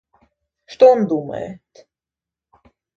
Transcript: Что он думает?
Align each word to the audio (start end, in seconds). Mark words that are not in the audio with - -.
Что 0.65 0.87
он 0.93 1.05
думает? 1.07 1.61